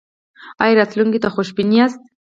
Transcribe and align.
ایا 0.61 0.75
راتلونکي 0.79 1.19
ته 1.23 1.29
خوشبین 1.35 1.69
یاست؟ 1.77 1.99